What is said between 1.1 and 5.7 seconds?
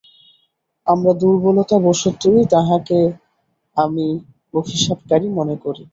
দুর্বলতাবশতই তাহাকে আমি অভিশাপকারী মনে